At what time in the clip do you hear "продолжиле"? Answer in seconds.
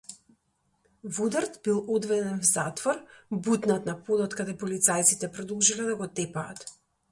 5.39-5.89